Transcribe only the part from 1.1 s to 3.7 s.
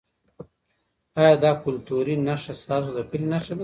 ایا دا کلتوري نښه ستاسو د کلي نښه ده؟